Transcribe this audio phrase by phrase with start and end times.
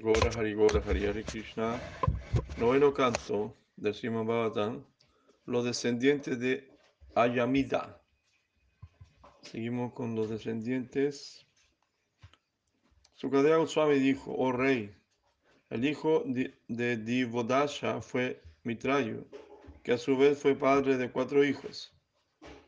[0.00, 1.78] Harigora, Harigora, Hari Hare Krishna.
[2.56, 4.80] Noveno canto del Srimad.
[5.44, 6.70] Los descendientes de
[7.14, 8.00] Ayamida.
[9.42, 11.44] Seguimos con los descendientes.
[13.14, 14.90] Sukadeva Goswami dijo, oh rey,
[15.68, 19.26] el hijo de, de Divodasha fue Mitrayu,
[19.82, 21.92] que a su vez fue padre de cuatro hijos,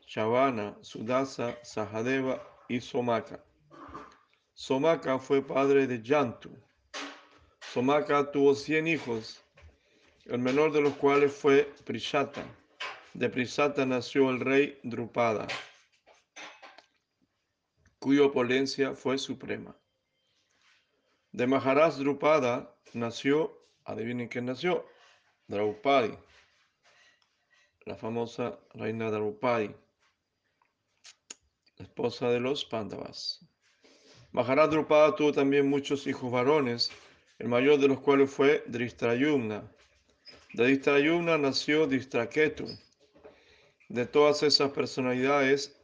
[0.05, 3.43] Shavana, Sudasa, Sahadeva y Somaka.
[4.53, 6.51] Somaka fue padre de Yantu.
[7.73, 9.43] Somaka tuvo cien hijos,
[10.25, 12.45] el menor de los cuales fue Prishata.
[13.15, 15.47] De Prishata nació el rey Drupada,
[17.97, 19.75] cuya opulencia fue suprema.
[21.31, 24.85] De Maharaj Drupada nació, adivinen quién nació,
[25.47, 26.15] Draupadi,
[27.85, 29.75] la famosa reina Draupadi,
[31.79, 33.43] esposa de los Pandavas.
[34.31, 36.91] Maharaj Drupada tuvo también muchos hijos varones,
[37.43, 39.69] el mayor de los cuales fue Dristrayumna.
[40.53, 42.65] De Dristrayumna nació Distraketu.
[43.89, 45.77] De todas esas personalidades,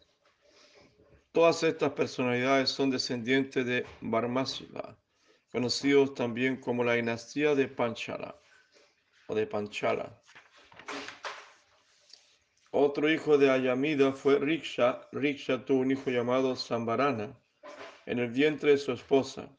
[1.34, 4.98] todas estas personalidades son descendientes de Varmasula,
[5.52, 8.40] conocidos también como la dinastía de Panchala
[9.28, 10.18] o de Panchala.
[12.72, 15.10] Otro hijo de Ayamida fue Riksha.
[15.12, 17.38] Riksha tuvo un hijo llamado Sambarana
[18.06, 19.50] en el vientre de su esposa,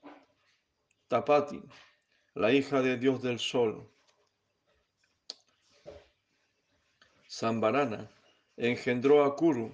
[1.09, 1.61] Tapati,
[2.35, 3.89] la hija de Dios del Sol.
[7.27, 8.11] Sambarana
[8.57, 9.73] engendró a Kuru,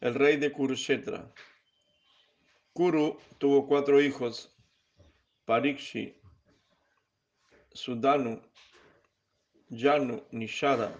[0.00, 1.32] el rey de Kurukshetra.
[2.72, 4.54] Kuru tuvo cuatro hijos,
[5.44, 6.14] Parikshi,
[7.72, 8.40] Sudanu,
[9.68, 10.94] Yanu, Nishada.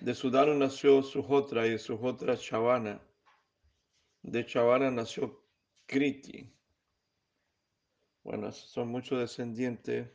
[0.00, 3.00] De Sudanu nació Suhotra y de Suhotra Chavana.
[4.22, 5.42] De Chavana nació
[5.86, 6.59] Kriti.
[8.22, 10.08] Bueno, son muchos descendientes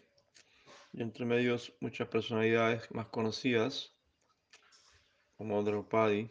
[0.93, 3.95] y entre medios muchas personalidades más conocidas,
[5.37, 6.29] como Draupadi.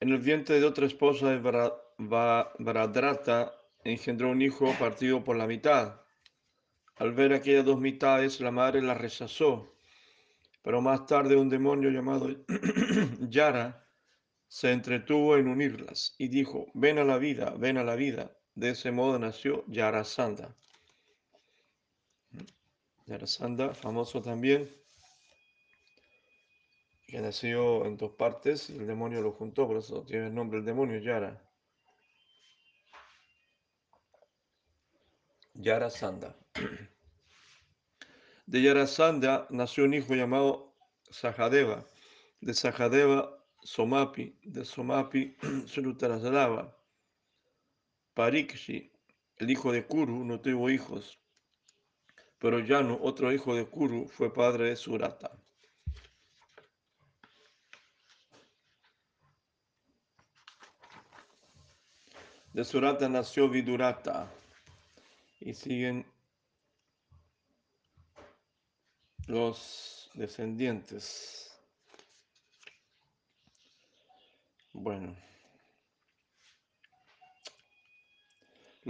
[0.00, 1.38] En el vientre de otra esposa de
[1.98, 6.00] Varadrata engendró un hijo partido por la mitad.
[6.96, 9.76] Al ver aquellas dos mitades, la madre la rechazó,
[10.62, 12.28] pero más tarde un demonio llamado
[13.28, 13.86] Yara
[14.48, 18.36] se entretuvo en unirlas y dijo, ven a la vida, ven a la vida.
[18.54, 20.54] De ese modo nació Yarasanda.
[23.06, 24.70] Yarasanda, famoso también,
[27.06, 30.60] que nació en dos partes y el demonio lo juntó, por eso tiene el nombre
[30.60, 31.42] el demonio, Yara.
[35.54, 36.36] Yarasanda.
[38.46, 40.74] De Yarasanda nació un hijo llamado
[41.10, 41.84] Sahadeva.
[42.40, 46.79] De Sahadeva Somapi, de Somapi, Srutarasrava.
[48.14, 48.92] Parikshi,
[49.36, 51.20] el hijo de Kuru, no tuvo hijos,
[52.38, 55.30] pero Yanu, otro hijo de Kuru, fue padre de Surata.
[62.52, 64.28] De Surata nació Vidurata
[65.38, 66.04] y siguen
[69.26, 71.56] los descendientes.
[74.72, 75.29] Bueno.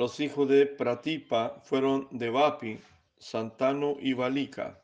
[0.00, 2.81] Los hijos de Pratipa fueron Devapi,
[3.19, 4.83] Santano y Valika.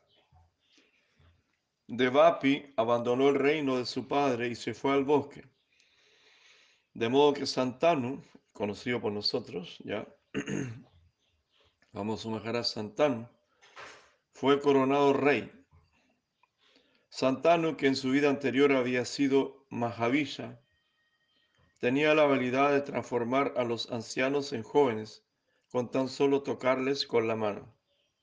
[1.87, 5.43] Devapi abandonó el reino de su padre y se fue al bosque.
[6.93, 8.23] De modo que Santanu,
[8.53, 10.07] conocido por nosotros, ya,
[11.93, 13.27] vamos a Maharaj Santanu,
[14.33, 15.51] fue coronado rey.
[17.09, 20.61] Santanu, que en su vida anterior había sido Mahavisa,
[21.79, 25.23] tenía la habilidad de transformar a los ancianos en jóvenes
[25.71, 27.73] con tan solo tocarles con la mano.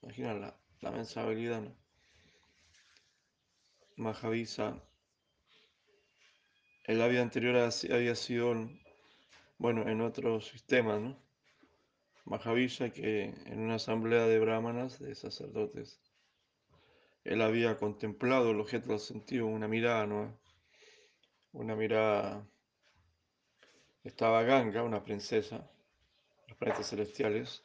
[0.02, 1.76] Imagina la, la habilidad, ¿no?
[3.96, 4.82] Mahavisa.
[6.86, 8.54] En la vida anterior había sido,
[9.56, 11.16] bueno, en otro sistema, ¿no?
[12.24, 16.00] Mahavisa que en una asamblea de brahmanas, de sacerdotes,
[17.22, 20.38] él había contemplado el objeto del sentido, una mirada, ¿no?
[21.52, 22.46] Una mirada
[24.04, 25.68] estaba Ganga, una princesa,
[26.46, 27.64] los planetas celestiales,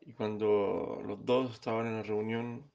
[0.00, 2.70] y cuando los dos estaban en la reunión,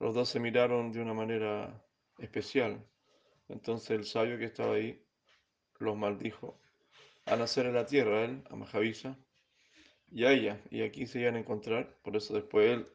[0.00, 1.82] los dos se miraron de una manera
[2.18, 2.84] especial.
[3.48, 5.02] Entonces el sabio que estaba ahí
[5.78, 6.58] los maldijo
[7.26, 9.18] a nacer en la tierra, él, a Mahavisa,
[10.10, 12.86] y a ella, y aquí se iban a encontrar, por eso después él,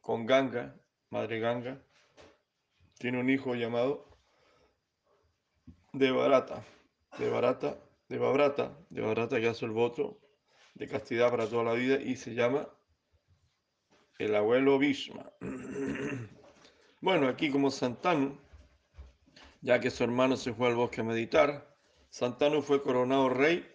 [0.00, 0.74] con Ganga,
[1.10, 1.82] madre Ganga,
[2.98, 4.06] tiene un hijo llamado
[5.92, 6.64] Devarata,
[7.18, 7.76] Devarata
[8.08, 10.20] de Babrata, de Babrata que hace el voto
[10.74, 12.68] de castidad para toda la vida y se llama
[14.18, 15.32] el abuelo Bhishma.
[17.00, 18.38] bueno, aquí como Santanu,
[19.60, 21.76] ya que su hermano se fue al bosque a meditar,
[22.10, 23.66] Santanu fue coronado rey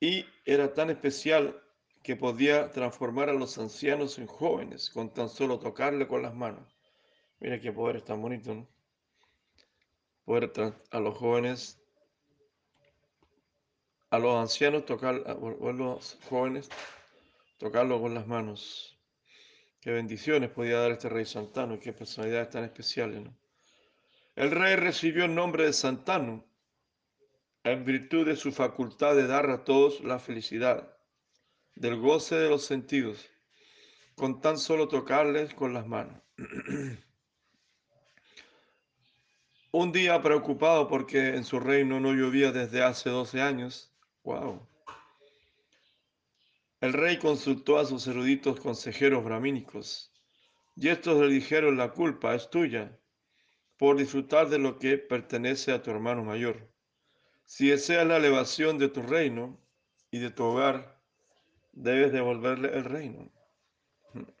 [0.00, 1.60] y era tan especial
[2.02, 6.76] que podía transformar a los ancianos en jóvenes con tan solo tocarle con las manos.
[7.40, 8.68] Mira qué poder tan bonito, ¿no?
[10.24, 10.52] Poder
[10.90, 11.83] a los jóvenes,
[14.14, 16.68] a los ancianos tocar, a los jóvenes
[17.58, 18.96] tocarlo con las manos.
[19.80, 23.36] Qué bendiciones podía dar este rey Santano, qué personalidades tan especiales, ¿no?
[24.36, 26.44] El rey recibió el nombre de Santano
[27.64, 30.96] en virtud de su facultad de dar a todos la felicidad,
[31.74, 33.28] del goce de los sentidos,
[34.14, 36.22] con tan solo tocarles con las manos.
[39.72, 43.93] Un día preocupado porque en su reino no llovía desde hace 12 años,
[44.24, 44.66] wow.
[46.80, 50.12] El rey consultó a sus eruditos consejeros bramínicos,
[50.76, 52.98] y estos le dijeron la culpa es tuya
[53.78, 56.68] por disfrutar de lo que pertenece a tu hermano mayor.
[57.44, 59.58] Si deseas la elevación de tu reino
[60.10, 61.00] y de tu hogar,
[61.72, 63.30] debes devolverle el reino.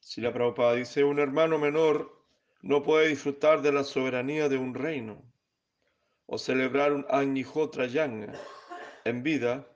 [0.00, 2.24] Si la Prabhupada dice, un hermano menor
[2.62, 5.27] no puede disfrutar de la soberanía de un reino
[6.30, 8.32] o celebrar un Agnihotra Yanga
[9.04, 9.66] en vida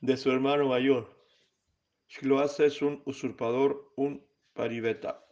[0.00, 1.14] de su hermano mayor.
[2.08, 4.24] Si lo hace es un usurpador, un
[4.54, 5.24] paribeta.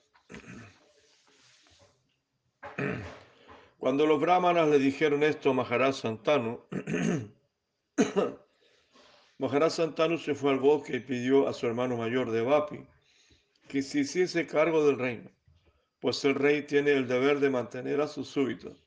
[3.79, 6.61] Cuando los brahmanas le dijeron esto a Maharaj Santanu,
[9.39, 12.87] Maharaj Santanu se fue al bosque y pidió a su hermano mayor de Vapi
[13.69, 15.31] que se hiciese cargo del reino,
[16.01, 18.73] pues el rey tiene el deber de mantener a sus súbitos.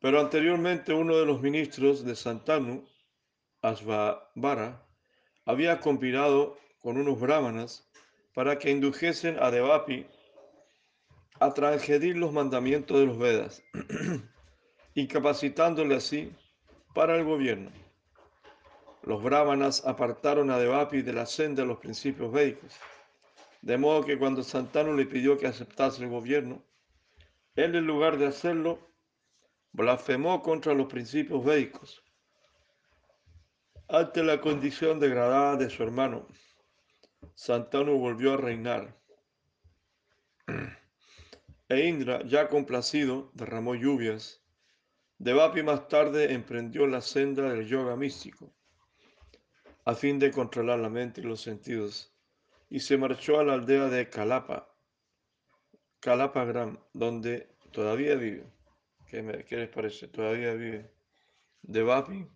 [0.00, 2.86] Pero anteriormente uno de los ministros de Santanu,
[3.62, 4.84] Asvabara,
[5.46, 7.88] había conspirado con unos brahmanas
[8.34, 10.06] para que indujesen a Devapi
[11.40, 13.62] a transgredir los mandamientos de los Vedas,
[14.94, 16.32] incapacitándole así
[16.94, 17.70] para el gobierno.
[19.02, 22.74] Los brahmanas apartaron a Devapi de la senda de los principios védicos,
[23.64, 26.62] de modo que cuando Santanu le pidió que aceptase el gobierno,
[27.54, 28.78] él en lugar de hacerlo,
[29.72, 32.04] blasfemó contra los principios védicos.
[33.88, 36.28] Ante la condición degradada de su hermano,
[37.34, 39.00] Santanu volvió a reinar
[41.70, 44.44] e Indra, ya complacido, derramó lluvias.
[45.16, 48.54] Devapi más tarde emprendió la senda del yoga místico,
[49.86, 52.13] a fin de controlar la mente y los sentidos,
[52.74, 54.68] y se marchó a la aldea de Kalapa,
[56.00, 58.50] Kalapagram, donde todavía vive.
[59.06, 60.08] ¿Qué, les parece?
[60.08, 60.90] Todavía vive.
[61.62, 62.26] Devapi,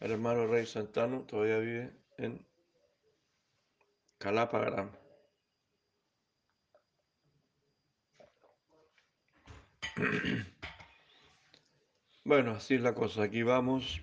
[0.00, 2.44] el hermano rey Santano, todavía vive en
[4.18, 4.90] Kalapagram.
[12.24, 13.24] Bueno, así es la cosa.
[13.24, 14.00] Aquí vamos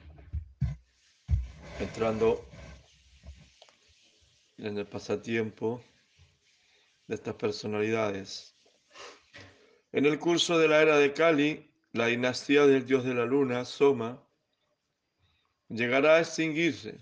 [1.80, 2.49] entrando
[4.62, 5.84] en el pasatiempo
[7.08, 8.56] de estas personalidades.
[9.92, 13.66] En el curso de la era de Kali, la dinastía del dios de la luna,
[13.66, 14.24] Soma,
[15.70, 17.00] llegará a extinguirse,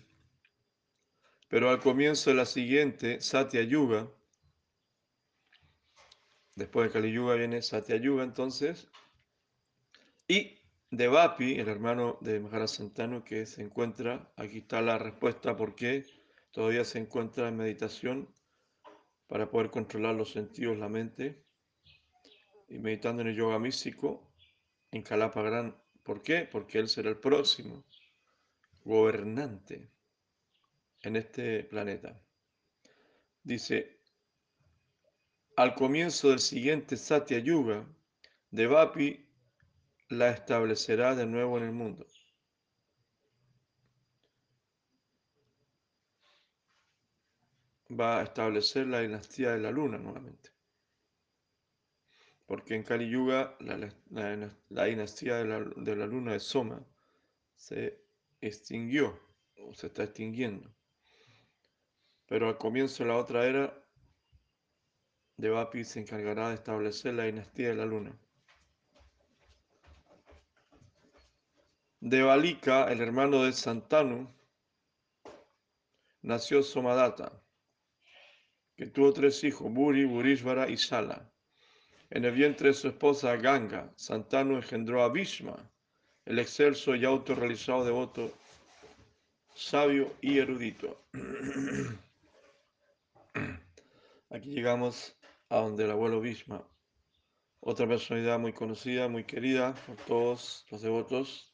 [1.50, 4.08] pero al comienzo de la siguiente, Satya Yuga,
[6.58, 8.88] Después de Kali Yuga viene Satya Yuga entonces.
[10.28, 10.58] Y
[10.90, 16.04] Devapi, el hermano de Maharaj Santanu, que se encuentra, aquí está la respuesta por qué
[16.52, 18.34] todavía se encuentra en meditación
[19.28, 21.44] para poder controlar los sentidos, la mente,
[22.70, 24.34] y meditando en el yoga místico
[24.92, 26.48] en Kalapa ¿Por qué?
[26.50, 27.84] Porque él será el próximo
[28.84, 29.92] gobernante
[31.02, 32.22] en este planeta.
[33.44, 34.00] Dice,
[35.58, 37.86] al comienzo del siguiente Satya Yuga,
[38.52, 39.28] Devapi
[40.10, 42.08] la establecerá de nuevo en el mundo.
[47.90, 50.52] Va a establecer la dinastía de la luna nuevamente.
[52.46, 56.86] Porque en Kali Yuga la, dinastía de la, de luna de Soma
[57.56, 58.02] se
[58.42, 59.20] extinguió
[59.58, 60.74] o se está extinguiendo.
[62.26, 63.88] Pero al comienzo de la otra era
[65.38, 68.18] Devapi se encargará de establecer la dinastía de la luna.
[72.00, 74.28] Devalika, el hermano de Santanu,
[76.22, 77.32] nació Somadatta,
[78.78, 81.30] que tuvo tres hijos, Buri, Burishvara y Sala.
[82.12, 85.70] En el vientre de su esposa Ganga, Santanu engendró a Bhishma,
[86.26, 88.32] el excelso y autorrealizado devoto,
[89.56, 91.04] sabio y erudito.
[94.30, 95.18] Aquí llegamos
[95.50, 96.64] a donde el abuelo Bhishma,
[97.60, 101.52] otra personalidad muy conocida, muy querida por todos los devotos,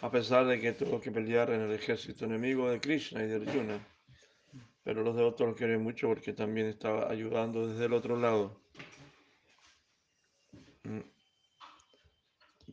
[0.00, 3.36] a pesar de que tuvo que pelear en el ejército enemigo de Krishna y de
[3.36, 3.86] Arjuna.
[4.82, 8.60] Pero los devotos lo quieren mucho porque también estaba ayudando desde el otro lado.
[10.84, 11.00] Mm.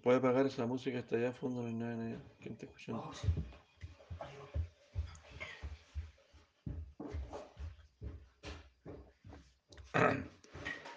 [0.01, 0.99] ¿Puede pagar esa música?
[0.99, 2.17] Está allá a fondo, no hay nadie.
[2.39, 3.11] ¿Quién está escuchando?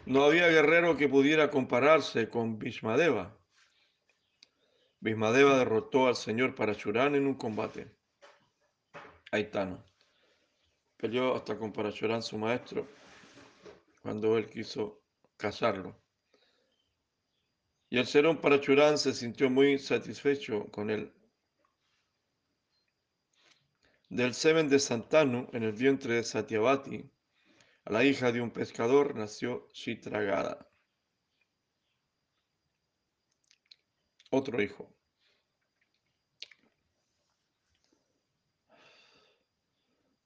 [0.07, 3.37] No había guerrero que pudiera compararse con Bhishmadeva.
[5.01, 7.95] Bhishmadeva derrotó al señor Parachuran en un combate.
[9.31, 9.85] Aitano.
[11.01, 12.87] Peleó hasta con Parachuran, su maestro,
[14.03, 15.01] cuando él quiso
[15.39, 15.97] casarlo.
[17.89, 21.11] Y el serón Parachuran se sintió muy satisfecho con él.
[24.11, 27.11] Del semen de Santanu, en el vientre de Satyavati,
[27.87, 30.69] a la hija de un pescador nació Chitragada.
[34.31, 35.00] Otro hijo.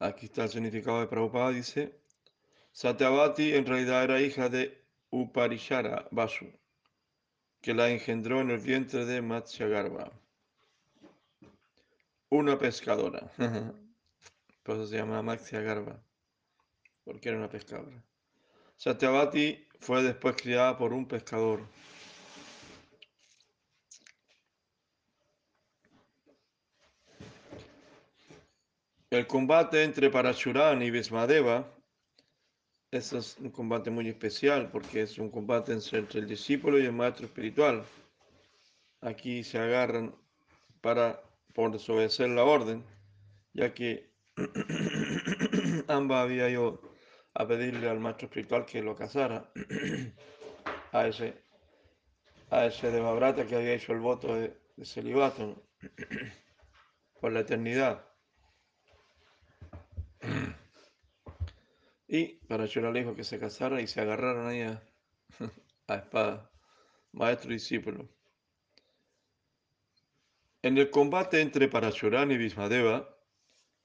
[0.04, 1.99] Aquí está el significado de Prabhupada, dice,
[2.73, 6.46] Satyavati en realidad era hija de Uparishara Vasu,
[7.62, 10.12] que la engendró en el vientre de Matsyagarbha,
[12.28, 13.32] una pescadora.
[14.62, 15.99] Por eso se llama Matsyagarbha
[17.04, 18.02] porque era una pescadora.
[18.76, 21.66] Satyavati fue después criada por un pescador.
[29.14, 31.73] El combate entre Parachuran y Vismadeva
[32.90, 37.26] es un combate muy especial porque es un combate entre el discípulo y el maestro
[37.26, 37.85] espiritual.
[39.02, 40.16] Aquí se agarran
[40.80, 41.23] para
[41.54, 42.85] por desobedecer la orden,
[43.52, 44.11] ya que
[45.87, 46.83] ambas había yo
[47.35, 49.49] a pedirle al maestro espiritual que lo casara
[50.90, 51.40] a ese
[52.50, 55.62] a ese Devabrata que había hecho el voto de, celibato
[57.21, 58.13] por la eternidad.
[62.06, 64.82] Y para le dijo que se casara y se agarraron ahí a,
[65.88, 66.50] a espada,
[67.12, 68.08] maestro y discípulo.
[70.62, 73.14] En el combate entre Parachuran y Bismadeva,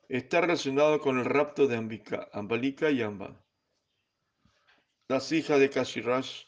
[0.08, 3.40] está relacionado con el rapto de Ambika, Ambalika y Amba,
[5.08, 6.46] las hijas de Kashirash,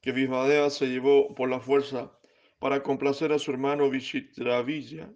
[0.00, 2.16] que Vismadeva se llevó por la fuerza
[2.58, 5.12] para complacer a su hermano Vishitravilla.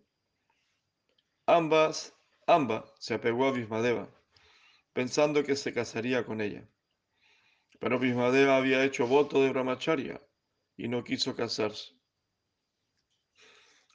[1.47, 2.15] Ambas,
[2.47, 4.09] Amba se apegó a Vismadeva,
[4.93, 6.69] pensando que se casaría con ella.
[7.79, 10.21] Pero Vismadeva había hecho voto de brahmacharya
[10.77, 11.95] y no quiso casarse.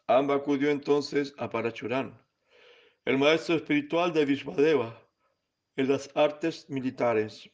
[0.07, 2.21] Amba acudió entonces a Parachuran,
[3.05, 5.01] el maestro espiritual de Vishmadeva
[5.75, 7.49] en las artes militares,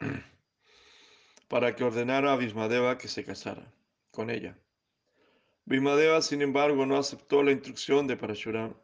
[1.48, 3.72] para que ordenara a Vishmadeva que se casara
[4.10, 4.58] con ella.
[5.64, 8.74] Vishmadeva, sin embargo, no aceptó la instrucción de Parashuran,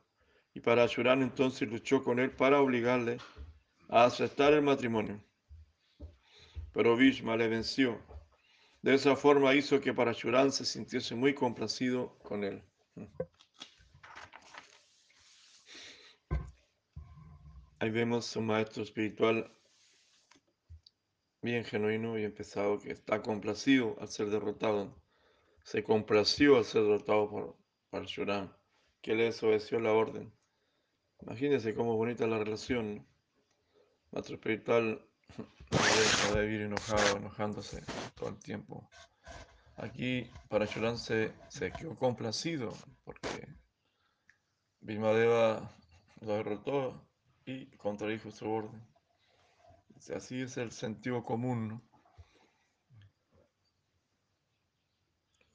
[0.59, 3.19] y Parashuran entonces luchó con él para obligarle
[3.89, 5.23] a aceptar el matrimonio.
[6.73, 8.03] Pero Vishma le venció.
[8.83, 12.61] De esa forma hizo que Parashuran se sintiese muy complacido con él.
[17.79, 19.57] Ahí vemos un maestro espiritual
[21.41, 25.01] bien genuino y empezado que está complacido al ser derrotado.
[25.63, 27.57] Se complació al ser derrotado por
[27.91, 28.53] Parshuram,
[29.01, 30.37] que le desobedeció la orden.
[31.21, 33.07] Imagínense cómo bonita la relación.
[34.11, 35.05] Maestro espiritual
[35.37, 37.83] no debe, vivir enojado, enojándose
[38.15, 38.89] todo el tiempo.
[39.77, 42.73] Aquí Parshuram se, se quedó complacido
[43.05, 43.49] porque
[44.81, 45.71] Bhimadeva
[46.21, 47.09] lo derrotó
[47.45, 48.83] y contradijo su orden.
[50.15, 51.83] Así es el sentido común.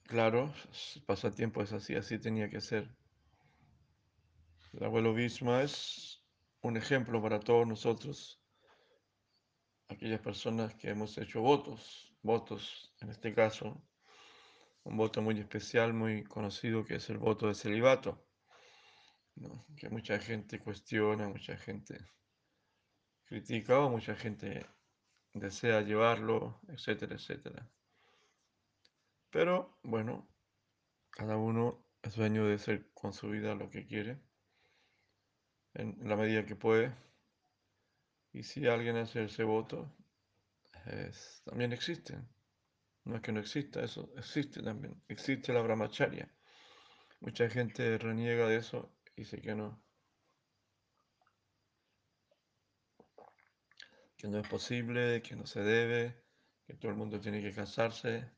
[0.03, 0.53] Claro,
[0.95, 2.95] el pasatiempo es así, así tenía que ser.
[4.73, 6.21] El abuelo Bhishma es
[6.61, 8.41] un ejemplo para todos nosotros,
[9.87, 13.81] aquellas personas que hemos hecho votos, votos, en este caso,
[14.83, 18.25] un voto muy especial, muy conocido, que es el voto de celibato
[19.77, 21.97] que mucha gente cuestiona, mucha gente
[23.25, 24.65] critica o mucha gente
[25.33, 27.67] desea llevarlo, etcétera, etcétera.
[29.29, 30.29] Pero bueno,
[31.09, 34.21] cada uno es dueño de hacer con su vida lo que quiere,
[35.73, 36.93] en la medida que puede.
[38.31, 39.95] Y si alguien hace ese voto,
[41.45, 42.19] también existe.
[43.05, 45.01] No es que no exista, eso existe también.
[45.07, 46.29] Existe la brahmacharya.
[47.19, 49.81] Mucha gente reniega de eso y dice que no.
[54.17, 56.23] Que no es posible, que no se debe,
[56.65, 58.31] que todo el mundo tiene que casarse,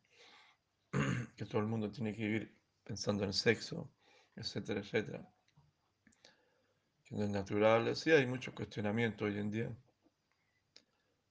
[1.37, 3.93] que todo el mundo tiene que vivir pensando en sexo,
[4.35, 5.29] etcétera, etcétera.
[7.05, 7.95] Que no es natural.
[7.95, 9.75] Sí, hay mucho cuestionamiento hoy en día.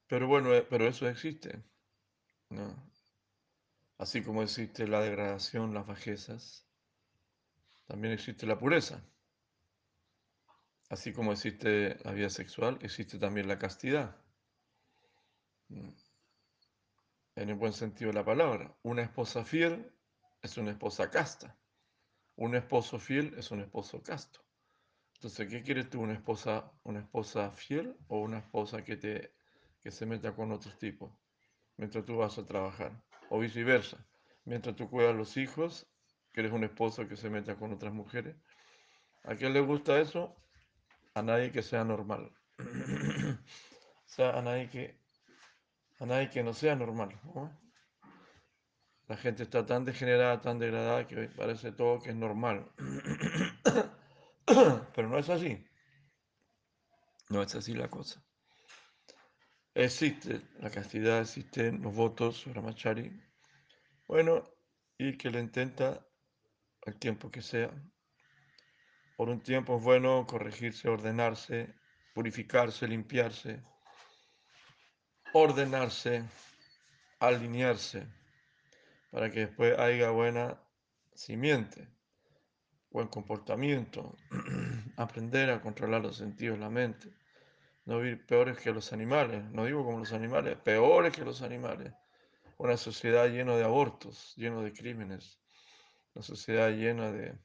[0.07, 1.63] Pero bueno, eh, pero eso existe.
[2.51, 2.75] ¿no?
[3.99, 6.67] Así como existe la degradación, las bajezas,
[7.87, 9.03] también existe la pureza.
[10.89, 14.17] Así como existe la vida sexual, existe también la castidad.
[15.69, 15.91] Mm.
[17.37, 18.77] En el buen sentido de la palabra.
[18.83, 19.93] Una esposa fiel
[20.43, 21.57] es una esposa casta.
[22.37, 24.41] Un esposo fiel es un esposo casto.
[25.25, 26.03] Entonces, ¿qué quieres tú?
[26.03, 29.33] ¿Una esposa, una esposa fiel o una esposa que, te,
[29.81, 31.11] que se meta con otros tipos
[31.79, 32.93] mientras tú vas a trabajar?
[33.31, 34.07] O viceversa.
[34.45, 35.87] Mientras tú cuidas los hijos,
[36.31, 38.37] ¿quieres un esposo que se meta con otras mujeres?
[39.23, 40.37] ¿A quién le gusta eso?
[41.15, 42.31] A nadie que sea normal.
[42.59, 42.63] o
[44.05, 45.01] sea, a nadie que,
[46.01, 47.19] a nadie que no sea normal.
[49.09, 52.71] La gente está tan degenerada, tan degradada, que parece todo que es normal.
[54.95, 55.65] Pero no es así.
[57.31, 58.23] No es así la cosa.
[59.75, 63.11] Existe la castidad, existen los votos, Brahmachari.
[64.07, 64.45] Bueno,
[64.99, 66.07] y que le intenta
[66.83, 67.71] el tiempo que sea.
[69.17, 71.75] Por un tiempo es bueno corregirse, ordenarse,
[72.15, 73.65] purificarse, limpiarse,
[75.33, 76.25] ordenarse,
[77.19, 78.07] alinearse,
[79.11, 80.61] para que después haya buena
[81.15, 81.89] simiente,
[82.95, 84.17] buen comportamiento,
[84.97, 87.13] aprender a controlar los sentidos, la mente
[87.87, 91.93] no vivir peores que los animales, no digo como los animales, peores que los animales.
[92.57, 95.41] Una sociedad llena de abortos, llena de crímenes,
[96.15, 97.37] una sociedad llena de,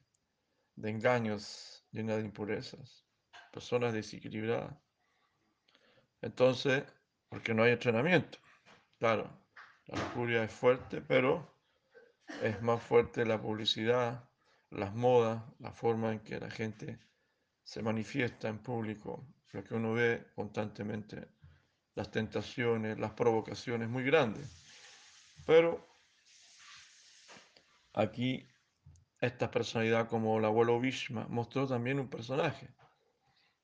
[0.76, 3.04] de engaños, llena de impurezas,
[3.52, 4.74] personas desequilibradas.
[6.22, 6.84] Entonces,
[7.28, 8.38] porque no hay entrenamiento.
[8.98, 9.30] Claro,
[9.86, 11.54] la lujuria es fuerte, pero
[12.42, 14.29] es más fuerte la publicidad,
[14.70, 16.98] las modas, la forma en que la gente
[17.62, 21.28] se manifiesta en público, lo que uno ve constantemente,
[21.94, 24.48] las tentaciones, las provocaciones muy grandes.
[25.46, 25.86] Pero
[27.92, 28.48] aquí
[29.20, 32.68] esta personalidad como el abuelo Vishma mostró también un personaje.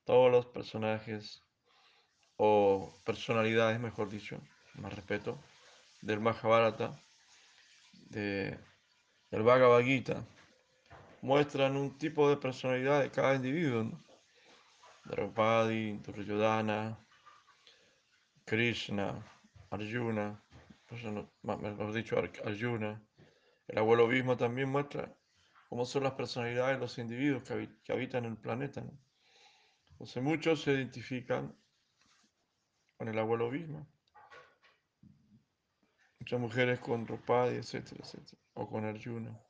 [0.04, 1.42] Todos los personajes
[2.36, 4.40] o personalidades, mejor dicho,
[4.74, 5.42] más respeto,
[6.02, 7.00] del Mahabharata,
[7.92, 8.58] de,
[9.30, 10.26] del Bhagavad Gita,
[11.22, 13.84] muestran un tipo de personalidad de cada individuo.
[13.84, 14.06] ¿no?
[15.04, 16.98] Draupadi, Duryodhana,
[18.44, 19.24] Krishna,
[19.70, 20.42] Arjuna,
[21.42, 23.02] mejor dicho, Arjuna.
[23.68, 25.16] El abuelo mismo también muestra
[25.68, 28.84] cómo son las personalidades de los individuos que, habitan el planeta.
[29.90, 31.56] Entonces muchos se identifican
[32.96, 33.86] con el abuelo mismo.
[36.18, 39.45] Muchas mujeres con Draupadi, etcétera, etcétera, o con Arjuna.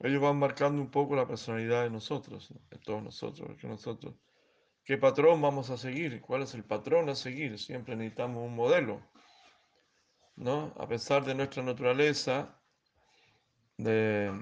[0.00, 4.14] Ellos van marcando un poco la personalidad de nosotros, de todos nosotros, porque nosotros
[4.86, 6.20] ¿Qué patrón vamos a seguir?
[6.20, 7.58] ¿Cuál es el patrón a seguir?
[7.58, 9.02] Siempre necesitamos un modelo.
[10.36, 10.72] ¿no?
[10.78, 12.56] A pesar de nuestra naturaleza,
[13.76, 14.32] de,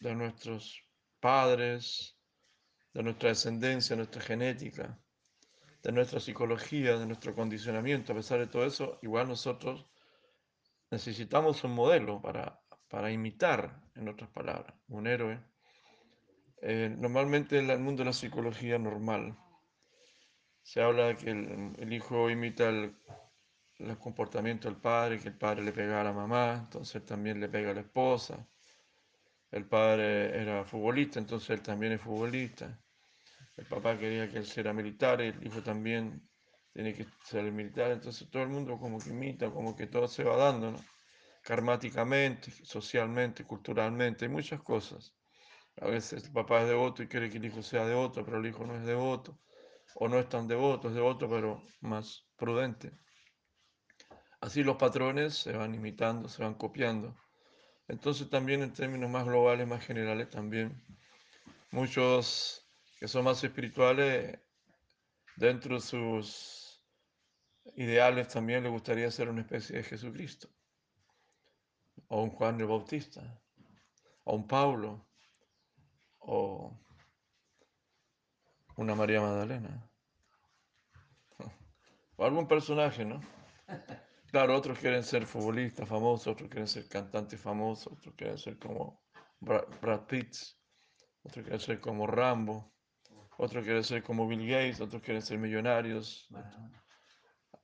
[0.00, 0.82] de nuestros
[1.20, 2.18] padres,
[2.94, 4.98] de nuestra descendencia, nuestra genética,
[5.84, 9.86] de nuestra psicología, de nuestro condicionamiento, a pesar de todo eso, igual nosotros
[10.90, 15.40] necesitamos un modelo para, para imitar, en otras palabras, un héroe.
[16.62, 19.36] Eh, normalmente en el mundo de la psicología normal,
[20.62, 22.96] se habla de que el, hijo imita el,
[24.00, 27.70] comportamiento del padre, que el padre le pega a la mamá, entonces también le pega
[27.70, 28.46] a la esposa.
[29.50, 32.80] El padre era futbolista, entonces él también es futbolista.
[33.56, 36.28] El papá quería que él fuera militar, el hijo también
[36.72, 40.24] tiene que ser militar, entonces todo el mundo como que imita, como que todo se
[40.24, 40.78] va dando, ¿no?
[41.46, 45.14] Karmáticamente, socialmente, culturalmente, hay muchas cosas.
[45.80, 48.46] A veces el papá es devoto y quiere que el hijo sea devoto, pero el
[48.46, 49.38] hijo no es devoto
[49.94, 52.90] o no es tan devoto, es devoto, pero más prudente.
[54.40, 57.16] Así los patrones se van imitando, se van copiando.
[57.86, 60.84] Entonces también en términos más globales, más generales, también
[61.70, 64.40] muchos que son más espirituales,
[65.36, 66.82] dentro de sus
[67.76, 70.48] ideales también les gustaría ser una especie de Jesucristo,
[72.08, 73.40] o un Juan el Bautista,
[74.24, 75.06] o un Pablo,
[76.18, 76.78] o
[78.76, 79.90] una María Magdalena.
[82.16, 83.20] O algún personaje, ¿no?
[84.30, 89.02] Claro, otros quieren ser futbolistas famosos, otros quieren ser cantantes famosos, otros quieren ser como
[89.40, 90.34] Bra- Brad Pitt,
[91.22, 92.72] otros quieren ser como Rambo,
[93.38, 96.28] otros quieren ser como Bill Gates, otros quieren ser millonarios,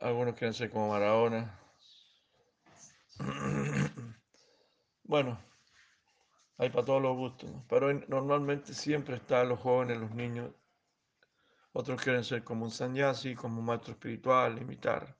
[0.00, 1.58] algunos quieren ser como Maradona.
[5.12, 5.38] Bueno,
[6.56, 7.66] hay para todos los gustos, ¿no?
[7.68, 10.54] pero en- normalmente siempre están los jóvenes, los niños.
[11.74, 15.18] Otros quieren ser como un sannyasi, como un maestro espiritual, imitar.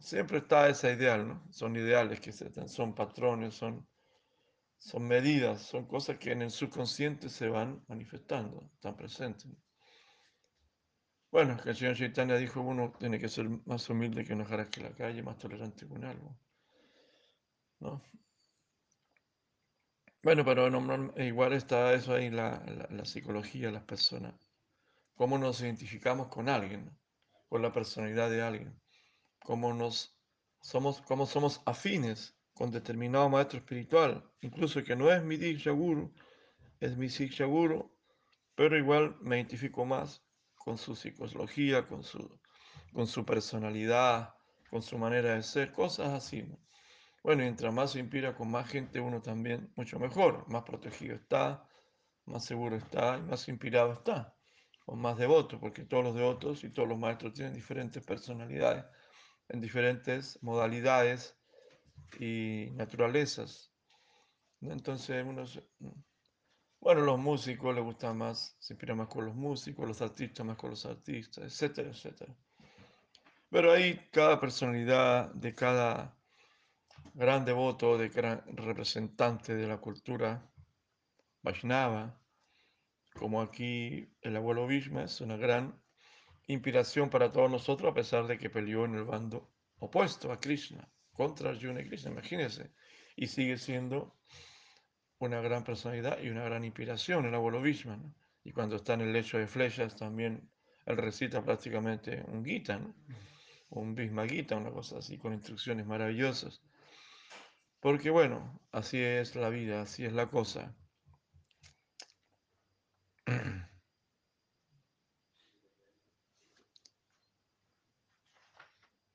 [0.00, 1.46] Siempre está ese ideal, ¿no?
[1.52, 3.86] Son ideales que se, son patrones, son,
[4.78, 9.52] son medidas, son cosas que en el subconsciente se van manifestando, están presentes.
[11.30, 14.68] Bueno, que el señor Chaitanya dijo, uno tiene que ser más humilde que una jara
[14.68, 16.36] que la calle, más tolerante que un árbol.
[17.80, 18.02] ¿no?
[20.22, 24.34] Bueno, pero normal- igual está eso ahí, la, la, la psicología de las personas.
[25.14, 26.98] Cómo nos identificamos con alguien, ¿no?
[27.48, 28.80] con la personalidad de alguien.
[29.40, 30.18] Cómo nos
[30.60, 34.24] somos, cómo somos afines con determinado maestro espiritual.
[34.40, 36.12] Incluso que no es mi Diksha Guru,
[36.80, 37.96] es mi Siksha Guru,
[38.56, 40.24] pero igual me identifico más
[40.56, 42.40] con su psicología, con su,
[42.92, 44.34] con su personalidad,
[44.70, 46.42] con su manera de ser, cosas así.
[46.42, 46.58] ¿no?
[47.26, 51.16] Bueno, y mientras más se inspira con más gente, uno también mucho mejor, más protegido
[51.16, 51.68] está,
[52.24, 54.36] más seguro está y más inspirado está,
[54.86, 58.84] o más devoto, porque todos los devotos y todos los maestros tienen diferentes personalidades,
[59.48, 61.36] en diferentes modalidades
[62.20, 63.74] y naturalezas.
[64.60, 65.68] Entonces, uno se-
[66.78, 70.56] bueno, los músicos les gustan más, se inspiran más con los músicos, los artistas más
[70.56, 72.36] con los artistas, etcétera, etcétera.
[73.50, 76.15] Pero ahí cada personalidad de cada
[77.16, 80.46] gran devoto, de gran representante de la cultura
[81.42, 82.20] Vaishnava,
[83.14, 85.80] como aquí el abuelo Bhishma es una gran
[86.46, 90.86] inspiración para todos nosotros, a pesar de que peleó en el bando opuesto a Krishna,
[91.12, 92.70] contra Arjuna y Krishna, imagínense,
[93.16, 94.18] y sigue siendo
[95.18, 97.98] una gran personalidad y una gran inspiración el abuelo Bhishma.
[98.44, 100.50] Y cuando está en el lecho de flechas también
[100.84, 102.94] él recita prácticamente un Gita, ¿no?
[103.70, 106.60] un Bhishma Gita, una cosa así, con instrucciones maravillosas.
[107.86, 110.74] Porque bueno, así es la vida, así es la cosa.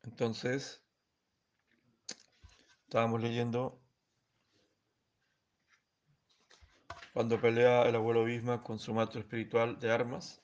[0.03, 0.81] Entonces,
[2.84, 3.84] estábamos leyendo
[7.12, 10.41] cuando pelea el abuelo Bhishma con su maestro espiritual de armas,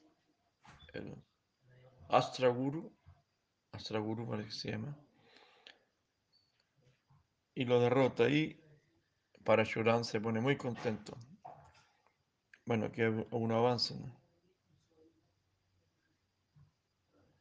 [0.93, 1.15] el
[2.09, 2.93] Astra Guru,
[3.71, 5.06] Astra Guru parece que se llama,
[7.57, 8.55] y lo derrota y
[9.43, 11.17] Parashuram se pone muy contento.
[12.67, 14.15] Bueno, que un avance, ¿no?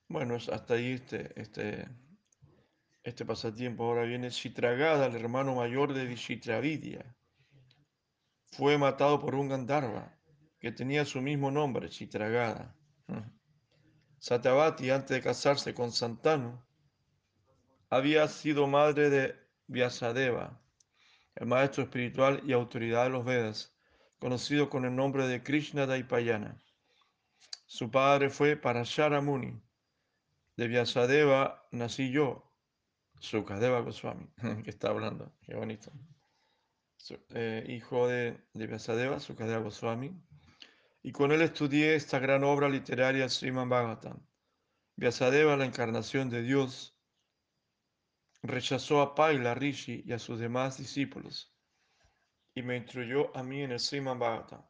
[0.09, 1.87] Bueno, hasta ahí este, este,
[3.03, 3.85] este pasatiempo.
[3.85, 7.15] Ahora viene Chitragada, el hermano mayor de Vishitravidya.
[8.53, 10.17] Fue matado por un Gandharva
[10.59, 12.75] que tenía su mismo nombre, Chitragada.
[14.19, 16.59] Satyavati, antes de casarse con Santanu,
[17.91, 20.61] había sido madre de Vyasadeva,
[21.35, 23.77] el maestro espiritual y autoridad de los Vedas,
[24.19, 26.57] conocido con el nombre de Krishna Daipayana.
[27.67, 29.61] Su padre fue Parashara Muni.
[30.57, 32.55] De Vyasadeva nací yo,
[33.21, 34.27] Sukadeva Goswami,
[34.65, 35.93] que está hablando, qué bonito.
[37.35, 40.13] Eh, hijo de, de Vyasadeva, Sukadeva Goswami,
[41.03, 44.27] y con él estudié esta gran obra literaria Sriman Bhagavatam.
[44.97, 46.96] Vyasadeva, la encarnación de Dios,
[48.43, 51.57] rechazó a Paila Rishi y a sus demás discípulos
[52.55, 54.65] y me instruyó a mí en el Sriman Bhagavatam,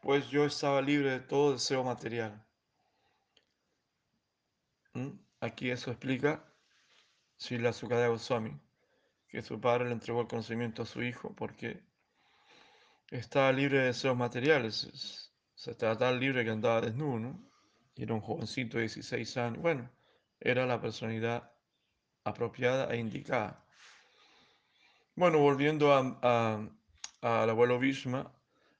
[0.00, 2.46] pues yo estaba libre de todo deseo material.
[4.94, 5.10] ¿Mm?
[5.40, 6.54] Aquí eso explica
[7.36, 8.60] Srila Sukadeva Goswami,
[9.28, 11.82] que su padre le entregó el conocimiento a su hijo porque
[13.10, 14.84] estaba libre de deseos materiales.
[14.84, 17.38] es- Se estaba libre que andaba desnudo,
[17.94, 19.62] era un jovencito de 16 años.
[19.62, 19.90] Bueno,
[20.40, 21.51] era la personalidad
[22.24, 23.64] apropiada e indicada.
[25.14, 26.68] Bueno, volviendo a, a-
[27.42, 28.32] al abuelo Bhishma,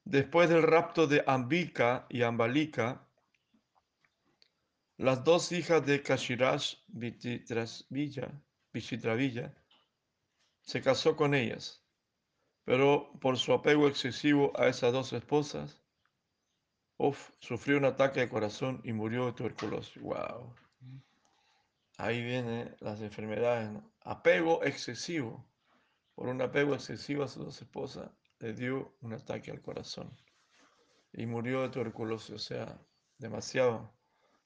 [0.03, 3.07] después del rapto de Ambika y Ambalika,
[4.97, 6.75] las dos hijas de Kashiraj
[8.71, 9.53] Vichitravilla,
[10.61, 11.85] se casó con ellas,
[12.65, 15.83] pero por su apego excesivo a esas dos esposas,
[16.97, 20.01] uf, sufrió un ataque de corazón y murió de tuberculosis.
[20.01, 20.55] Wow
[22.03, 23.71] ahí vienen las enfermedades.
[23.71, 23.91] ¿no?
[24.01, 25.45] Apego excesivo.
[26.15, 30.15] Por un apego excesivo a sus dos esposas, le dio un ataque al corazón
[31.11, 32.35] y murió de tuberculosis.
[32.35, 32.79] O sea,
[33.17, 33.91] demasiado.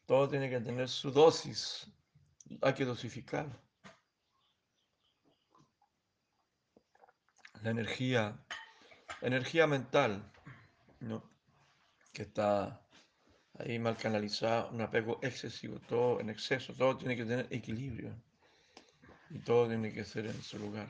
[0.05, 1.91] Todo tiene que tener su dosis.
[2.61, 3.47] Hay que dosificar.
[7.63, 8.39] La energía,
[9.21, 10.31] energía mental,
[10.99, 11.29] ¿no?
[12.13, 12.86] Que está
[13.59, 18.15] ahí mal canalizada, un apego excesivo, todo en exceso, todo tiene que tener equilibrio
[19.29, 20.87] y todo tiene que ser en su lugar.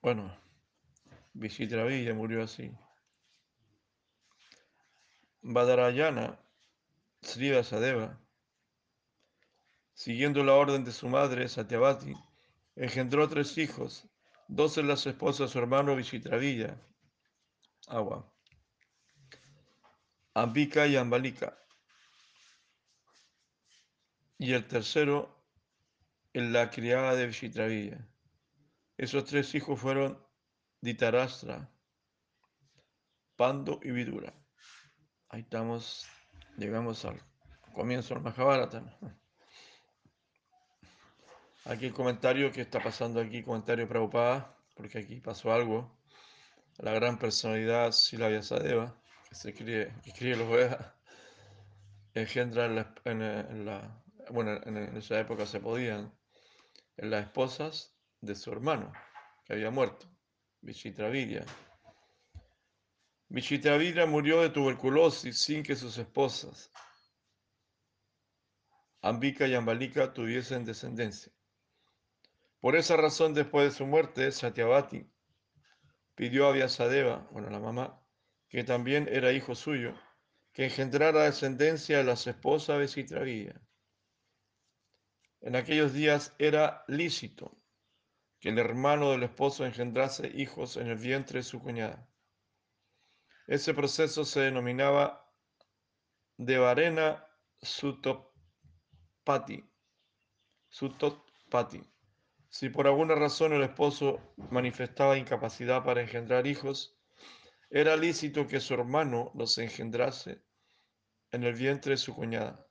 [0.00, 0.34] Bueno,
[1.32, 2.72] Villa murió así.
[5.42, 6.38] Badarayana,
[7.22, 8.18] Sri Sadeva,
[9.94, 12.14] siguiendo la orden de su madre, Satyavati,
[12.76, 14.06] engendró tres hijos,
[14.48, 16.80] dos de las esposas de su hermano Villa
[17.88, 18.30] agua,
[20.42, 21.58] Ambika y Ambalika,
[24.38, 25.44] y el tercero
[26.32, 28.08] en la criada de Villa.
[28.96, 30.24] Esos tres hijos fueron
[30.80, 31.68] Ditarastra,
[33.34, 34.32] Pando y Vidura.
[35.28, 36.06] Ahí estamos,
[36.56, 37.20] llegamos al
[37.74, 38.96] comienzo del Mahabharata.
[41.64, 45.98] Aquí el comentario que está pasando aquí, comentario preocupado, porque aquí pasó algo.
[46.76, 48.96] La gran personalidad Sila Vyasadeva,
[49.30, 50.76] se escribe, que escribe los
[52.14, 52.66] engendra
[53.04, 56.12] en la, bueno, en esa época se podían,
[56.96, 58.92] en las esposas de su hermano,
[59.44, 60.10] que había muerto,
[60.60, 61.44] Vichitravidya.
[63.28, 66.70] Vichitravidya murió de tuberculosis sin que sus esposas,
[69.02, 71.32] Ambika y Ambalika, tuviesen descendencia.
[72.60, 75.08] Por esa razón, después de su muerte, Satyavati
[76.16, 77.97] pidió a Vyasadeva, bueno, la mamá,
[78.48, 79.94] que también era hijo suyo,
[80.52, 83.60] que engendrara descendencia a las esposas de Vichitravidya.
[85.40, 87.56] En aquellos días era lícito
[88.40, 92.08] que el hermano del esposo engendrase hijos en el vientre de su cuñada.
[93.46, 95.24] Ese proceso se denominaba
[96.36, 97.26] Devarena
[97.62, 99.64] Sutopati.
[100.68, 101.82] Sutopati.
[102.50, 106.97] Si por alguna razón el esposo manifestaba incapacidad para engendrar hijos,
[107.70, 110.42] era lícito que su hermano los engendrase
[111.30, 112.66] en el vientre de su cuñada.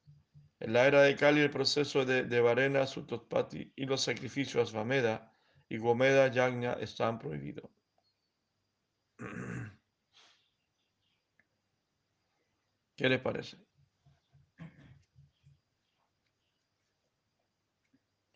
[0.60, 5.32] En la era de Kali el proceso de, de Varena Sutopati y los sacrificios Vameda
[5.70, 7.70] y Gomeda Yagna están prohibidos.
[12.96, 13.58] ¿Qué les parece?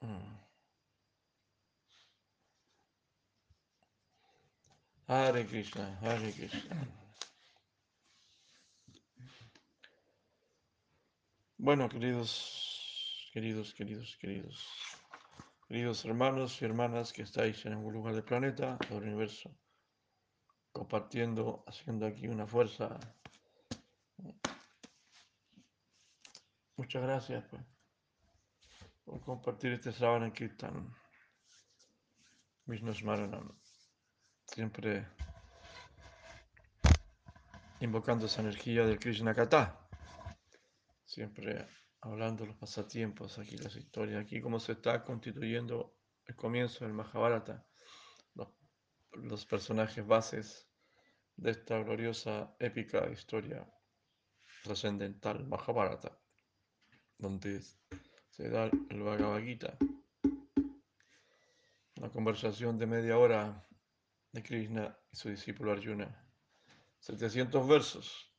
[0.01, 0.40] Mm.
[5.11, 6.87] Hare Krishna, Hare Krishna.
[11.57, 14.65] Bueno, queridos, queridos, queridos, queridos.
[15.67, 19.53] Queridos hermanos y hermanas que estáis en algún lugar del planeta, del universo,
[20.71, 22.97] compartiendo, haciendo aquí una fuerza.
[26.77, 27.65] Muchas gracias pues,
[29.03, 30.95] por compartir este Sravana Kirtan.
[32.65, 33.60] Vishnu Smaranam.
[34.53, 35.07] Siempre
[37.79, 39.79] invocando esa energía del Krishna Kata.
[41.05, 41.69] Siempre
[42.01, 46.93] hablando de los pasatiempos, aquí las historias, aquí cómo se está constituyendo el comienzo del
[46.93, 47.65] Mahabharata,
[49.13, 50.67] los, personajes bases
[51.37, 53.65] de esta gloriosa, épica historia
[54.63, 56.19] trascendental Mahabharata,
[57.17, 57.61] donde
[58.29, 59.77] se da el Bhagavad Gita,
[61.95, 63.65] una conversación de media hora
[64.31, 66.09] de Krishna y su discípulo Arjuna,
[66.99, 68.33] 700 versos,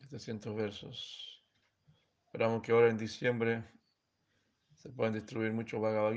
[0.00, 1.44] 700 versos.
[2.26, 3.64] Esperamos que ahora en diciembre
[4.76, 6.14] se puedan distribuir muchos Bhagavad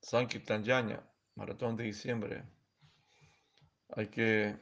[0.00, 2.44] Sankirtan Yanya, maratón de diciembre.
[3.90, 4.58] Hay que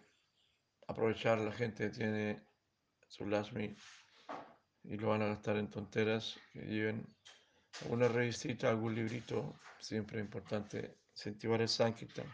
[0.86, 2.46] aprovechar, la gente tiene
[3.08, 3.74] su Lashmi
[4.84, 7.06] y lo van a gastar en tonteras, que lleven
[7.82, 12.26] alguna revistita, algún librito, siempre importante incentivar el Sankirtan,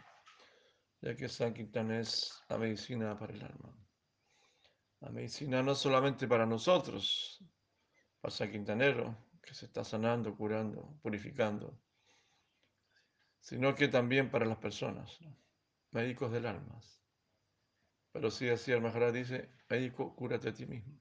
[1.01, 3.75] ya que Sankirtan es la medicina para el alma.
[5.01, 7.43] La medicina no solamente para nosotros,
[8.21, 11.77] para Quintanero, que se está sanando, curando, purificando,
[13.41, 15.19] sino que también para las personas,
[15.91, 16.79] médicos del alma.
[18.13, 20.97] Pero sí, así el Maharaj dice, médico, cúrate a ti mismo.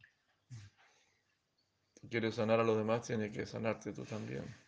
[2.01, 4.66] Si quieres sanar a los demás, tienes que sanarte tú también.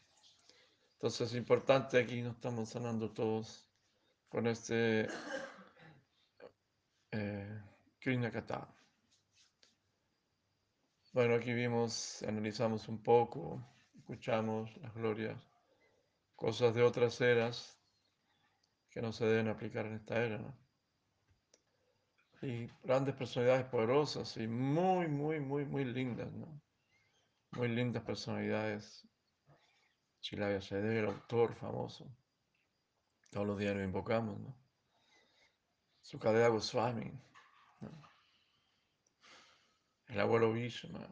[0.98, 3.70] Entonces es importante, aquí nos estamos sanando todos
[4.28, 5.06] con este
[7.12, 7.62] eh,
[8.00, 8.68] Kata.
[11.12, 13.64] Bueno, aquí vimos, analizamos un poco,
[13.96, 15.40] escuchamos las glorias,
[16.34, 17.80] cosas de otras eras
[18.90, 20.38] que no se deben aplicar en esta era.
[20.38, 20.58] ¿no?
[22.42, 26.60] Y grandes personalidades poderosas y muy, muy, muy, muy lindas, ¿no?
[27.52, 29.08] Muy lindas personalidades
[30.20, 32.06] Chilaya Sayadaw, el autor famoso.
[33.30, 34.56] Todos los días lo invocamos, ¿no?
[36.00, 37.12] Sukadeva Goswami,
[37.80, 37.90] ¿no?
[40.08, 41.06] el abuelo Vishma,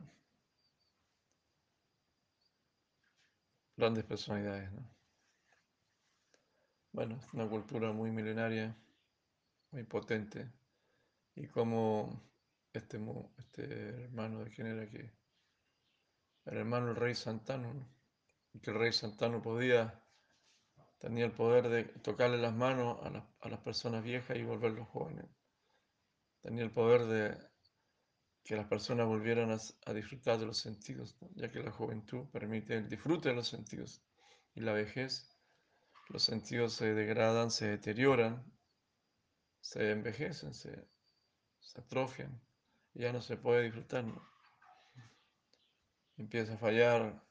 [3.77, 4.89] grandes personalidades, ¿no?
[6.93, 8.75] Bueno, es una cultura muy milenaria,
[9.71, 10.51] muy potente,
[11.35, 12.23] y como
[12.73, 12.99] este,
[13.37, 15.13] este hermano de quién era que,
[16.47, 17.96] el hermano del rey Santano, ¿no?
[18.61, 20.03] Que el rey Santano podía,
[20.99, 25.27] tenía el poder de tocarle las manos a, las personas viejas y volverlos jóvenes.
[26.41, 27.39] Tenía el poder de
[28.45, 32.89] que las personas volvieran a, disfrutar de los sentidos, ya que la juventud permite el
[32.89, 34.03] disfrute de los sentidos
[34.55, 35.37] y la vejez,
[36.09, 38.45] los sentidos se degradan, se deterioran,
[39.61, 40.89] se envejecen, se,
[41.75, 42.41] atrofian
[42.95, 44.05] ya no se puede disfrutar.
[46.17, 47.23] Empieza a fallar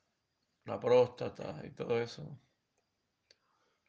[0.65, 2.39] la próstata y todo eso,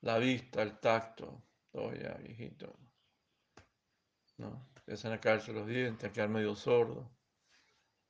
[0.03, 2.79] la vista, el tacto, todo ya viejito.
[4.39, 4.69] ¿no?
[4.77, 7.17] Empiezan a caerse los dientes, a quedar medio sordo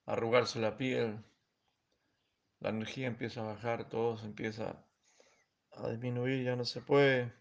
[0.07, 1.23] arrugarse la piel,
[2.61, 4.85] la energía empieza a bajar, todo se empieza
[5.73, 7.33] a disminuir, ya no se puede,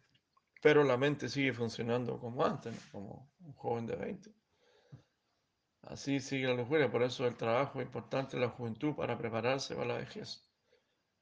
[0.62, 4.34] pero la mente sigue funcionando como antes, como un joven de 20.
[5.84, 9.88] Así sigue la locura, por eso el trabajo importante en la juventud para prepararse para
[9.88, 10.45] la vejez.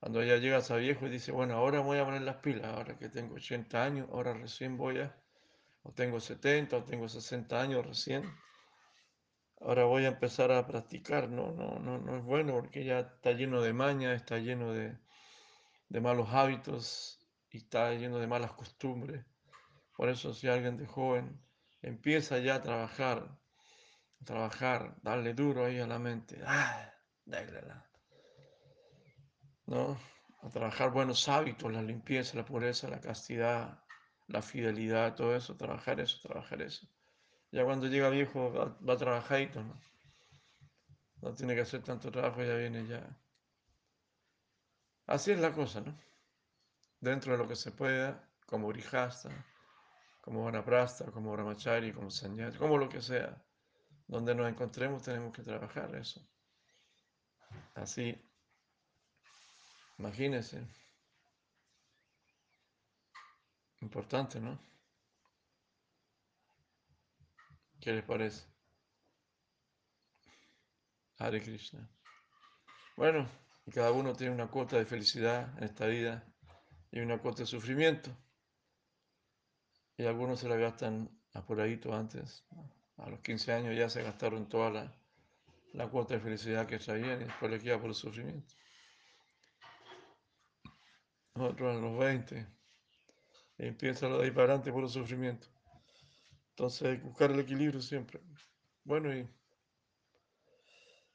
[0.04, 2.98] Cuando ella llega a viejo y dice, bueno, ahora voy a poner las pilas, ahora
[2.98, 5.16] que tengo 80 años, ahora recién voy a,
[5.84, 8.30] o tengo 70, o tengo 60 años recién,
[9.62, 13.32] ahora voy a empezar a practicar, no, no, no, no es bueno porque ya está
[13.32, 14.98] lleno de maña, está lleno de,
[15.88, 19.26] de malos hábitos y está lleno de malas costumbres.
[19.96, 21.42] Por eso si alguien de joven
[21.82, 23.40] empieza ya a trabajar,
[24.20, 26.92] a trabajar, darle duro ahí a la mente, ah,
[29.66, 29.98] ¿no?
[30.42, 33.80] A trabajar buenos hábitos, la limpieza, la pureza, la castidad,
[34.28, 36.88] la fidelidad, todo eso, trabajar eso, trabajar eso.
[37.52, 39.80] Ya cuando llega viejo va, va a trabajar, ¿no?
[41.22, 43.18] No tiene que hacer tanto trabajo, ya viene ya.
[45.06, 45.98] Así es la cosa, ¿no?
[47.00, 49.30] Dentro de lo que se pueda, como Brihasta,
[50.22, 53.42] como Vanaprasta, como Brahmachari, como Sanyasi, como lo que sea.
[54.08, 56.26] Donde nos encontremos tenemos que trabajar eso.
[57.76, 58.22] Así,
[59.98, 60.66] imagínense.
[63.82, 64.58] Importante, ¿no?
[67.82, 68.46] ¿Qué les parece?
[71.18, 71.90] Hare Krishna.
[72.96, 73.28] Bueno,
[73.74, 76.24] cada uno tiene una cuota de felicidad en esta vida
[76.92, 78.10] y una cuota de sufrimiento.
[79.98, 82.46] Y algunos se la gastan apuradito antes.
[82.98, 84.96] A los 15 años ya se gastaron toda la,
[85.74, 88.54] la cuota de felicidad que traían y después le queda por el sufrimiento.
[91.36, 92.48] Otros a los 20
[93.58, 95.48] y empieza lo de ahí para adelante por el sufrimiento.
[96.50, 98.22] Entonces buscar el equilibrio siempre.
[98.84, 99.28] Bueno, y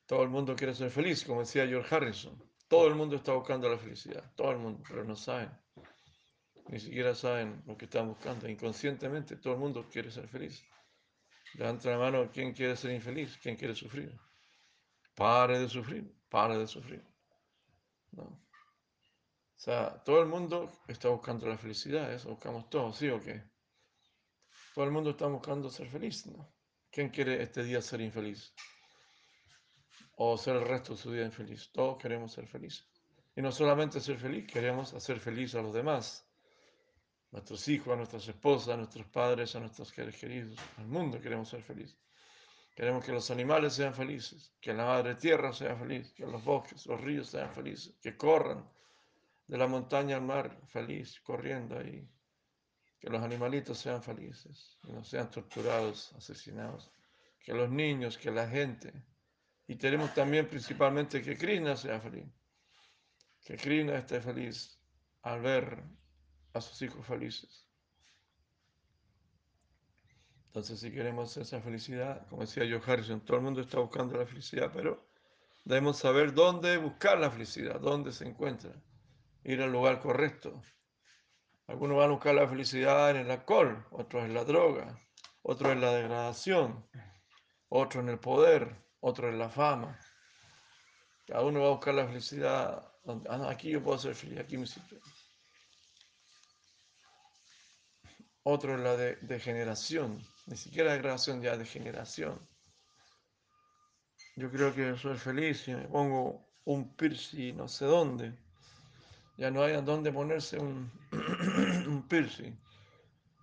[0.07, 2.43] todo el mundo quiere ser feliz, como decía George Harrison.
[2.67, 5.51] Todo el mundo está buscando la felicidad, todo el mundo, pero no saben.
[6.69, 8.49] Ni siquiera saben lo que están buscando.
[8.49, 10.63] Inconscientemente, todo el mundo quiere ser feliz.
[11.55, 13.39] Levanta la mano, ¿quién quiere ser infeliz?
[13.39, 14.15] ¿Quién quiere sufrir?
[15.15, 17.03] Pare de sufrir, pare de sufrir.
[18.13, 18.48] ¿No?
[19.59, 23.42] O sea, todo el mundo está buscando la felicidad, eso buscamos todos, ¿sí o qué?
[24.73, 26.55] Todo el mundo está buscando ser feliz, ¿no?
[26.92, 28.55] ¿Quién quiere este día ser infeliz?
[30.14, 31.73] O ser el resto de su vida infeliz.
[31.73, 32.88] Todos queremos ser felices.
[33.35, 36.25] Y no solamente ser feliz, queremos hacer feliz a los demás.
[37.33, 40.57] Nuestros hijos, a nuestras esposas, a nuestros padres, a nuestros seres queridos.
[40.77, 41.99] Al mundo queremos ser felices.
[42.77, 46.87] Queremos que los animales sean felices, que la madre tierra sea feliz, que los bosques,
[46.87, 48.64] los ríos sean felices, que corran
[49.49, 52.07] de la montaña al mar feliz, corriendo ahí
[53.01, 56.93] que los animalitos sean felices, que no sean torturados, asesinados,
[57.41, 58.93] que los niños, que la gente.
[59.66, 62.27] Y tenemos también principalmente que Krishna sea feliz,
[63.43, 64.79] que Krishna esté feliz
[65.22, 65.83] al ver
[66.53, 67.66] a sus hijos felices.
[70.47, 74.27] Entonces, si queremos esa felicidad, como decía yo Harrison, todo el mundo está buscando la
[74.27, 75.09] felicidad, pero
[75.64, 78.72] debemos saber dónde buscar la felicidad, dónde se encuentra,
[79.49, 80.62] ir al lugar correcto.
[81.68, 84.99] Algunos van a buscar la felicidad en el alcohol, otros en la droga,
[85.42, 86.86] otros en la degradación,
[87.70, 89.99] otros en el poder, otros en la fama.
[91.26, 92.92] Cada uno va a buscar la felicidad.
[93.28, 95.01] Ah, aquí yo puedo ser feliz, aquí me sirve.
[98.42, 102.46] Otro en la degeneración, ni siquiera degradación, ya degeneración.
[104.36, 108.47] Yo creo que soy feliz si me pongo un piercing no sé dónde
[109.39, 110.91] Ya no hay dónde ponerse un,
[111.86, 112.59] un piercing.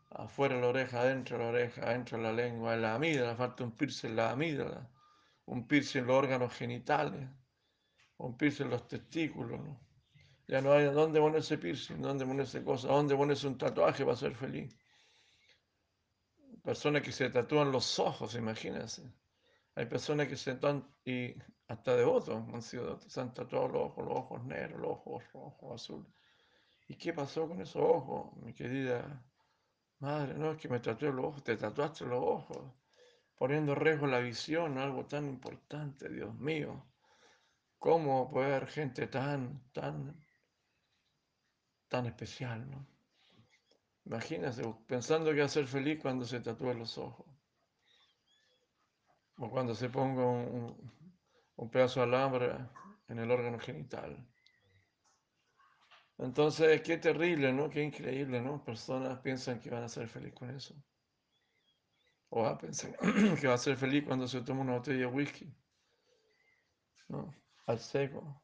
[0.09, 4.09] Afuera la oreja, adentro la oreja, adentro la lengua, en la amígdala, falta un piercing
[4.09, 4.89] en la amígdala,
[5.45, 7.29] un piercing en los órganos genitales,
[8.17, 9.61] un piercing en los testículos.
[10.49, 14.35] Ya no hay dónde ponerse piercing, dónde ponerse cosas, dónde ponerse un tatuaje para ser
[14.35, 14.75] feliz.
[16.61, 19.01] Personas que se tatúan los ojos, imagínense.
[19.75, 20.85] Hay personas que se tatúan,
[21.67, 25.81] hasta devotos han sido, se han tatuado los ojos, los ojos negros, los ojos rojos,
[25.81, 26.11] azules.
[26.87, 29.25] ¿Y qué pasó con esos ojos, mi querida
[29.99, 30.35] madre?
[30.35, 32.71] No, es que me tatué los ojos, te tatuaste los ojos,
[33.35, 36.85] poniendo en riesgo la visión, algo tan importante, Dios mío.
[37.79, 40.23] ¿Cómo puede haber gente tan, tan,
[41.87, 42.87] tan especial, no?
[44.05, 47.25] Imagínate, pensando que va a ser feliz cuando se tatúe los ojos.
[49.37, 50.95] O cuando se ponga un,
[51.55, 52.55] un pedazo de alambre
[53.07, 54.27] en el órgano genital.
[56.17, 57.69] Entonces, qué terrible, ¿no?
[57.69, 58.63] Qué increíble, ¿no?
[58.63, 60.75] Personas piensan que van a ser felices con eso.
[62.29, 62.95] O va a pensar
[63.39, 65.53] que va a ser feliz cuando se toma una botella de whisky.
[67.09, 67.33] ¿No?
[67.67, 68.41] Al seco.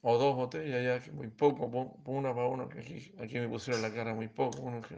[0.00, 1.66] O dos botellas ya, que muy poco,
[2.06, 4.60] una para uno, que aquí, aquí me pusieron la cara muy poco.
[4.60, 4.96] Uno que,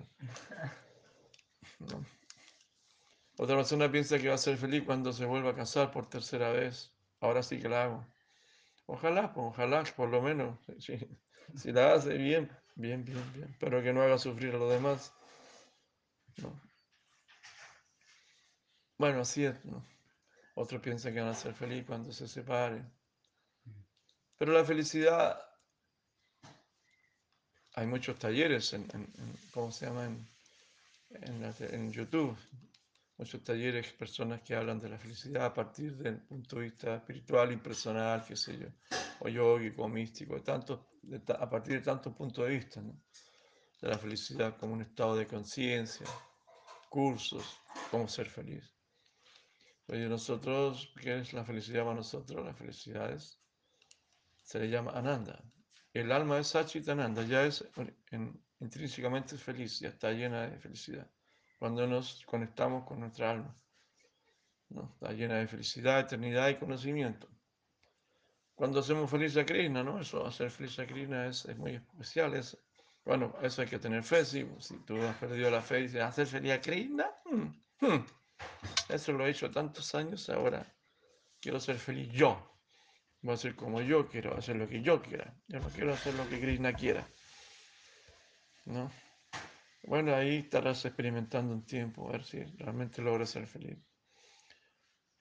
[1.79, 2.05] ¿no?
[3.39, 6.51] Otra persona piensa que va a ser feliz cuando se vuelva a casar por tercera
[6.53, 6.93] vez.
[7.21, 8.07] Ahora sí que la hago.
[8.87, 10.59] Ojalá, pues, ojalá, por lo menos.
[11.55, 13.57] Si, la hace bien, bien, bien, bien.
[13.61, 15.13] Pero que no haga sufrir a los demás.
[18.99, 19.65] Bueno, así es.
[19.65, 19.87] ¿no?
[20.57, 22.91] Otros piensan que van a ser feliz cuando se separen.
[24.39, 25.41] Pero la felicidad,
[27.75, 28.87] hay muchos talleres en,
[29.53, 30.07] ¿cómo se llama?
[30.07, 30.29] En,
[31.11, 32.37] en, YouTube.
[33.19, 37.51] Muchos talleres, personas que hablan de la felicidad a partir del punto de vista espiritual,
[37.53, 38.69] impersonal, qué sé yo,
[39.21, 40.91] o yogico, místico, tanto,
[41.39, 43.01] a partir de tantos puntos de vista, ¿no?
[43.81, 46.07] de la felicidad como un estado de conciencia,
[46.91, 47.59] cursos,
[47.91, 48.75] cómo ser feliz.
[49.89, 52.45] Oye, nosotros, ¿qué es la felicidad para nosotros?
[52.45, 53.41] La felicidad es
[54.47, 55.43] se le llama Ananda.
[55.93, 57.65] El alma es Sachitananda, ya es
[58.61, 61.11] intrínsecamente feliz, ya está llena de felicidad.
[61.59, 63.57] Cuando nos conectamos con nuestra alma,
[64.69, 64.91] ¿no?
[64.95, 67.29] está llena de felicidad, eternidad y conocimiento.
[68.55, 70.01] Cuando hacemos feliz a Krishna, ¿no?
[70.01, 72.35] Eso, hacer feliz a Krishna es, muy especial.
[72.35, 72.57] Es,
[73.05, 74.49] bueno, eso hay que tener fe, sí.
[74.59, 77.11] Si tú has perdido la fe y dices, ¿hacer feliz a Krishna?
[77.25, 77.49] Hmm,
[77.81, 78.07] hmm.
[78.89, 80.67] Eso lo he hecho tantos años, ahora
[81.41, 82.57] quiero ser feliz yo
[83.27, 85.35] voy a hacer como yo quiero, hacer lo que yo quiera.
[85.49, 87.07] Yo no quiero hacer lo que Krishna quiera.
[88.65, 88.91] ¿No?
[89.87, 93.79] Bueno, ahí estarás experimentando un tiempo, a ver si realmente logras ser feliz.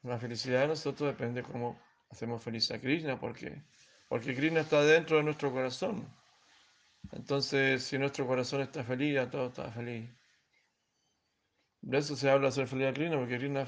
[0.02, 3.64] La felicidad de nosotros depende de cómo hacemos feliz a Krishna, porque,
[4.10, 6.08] porque Krishna está dentro de nuestro corazón.
[7.12, 10.10] Entonces, si nuestro corazón está feliz, ya todo está feliz.
[11.82, 13.66] De eso se habla de ser feliz a Krishna, porque Krishna,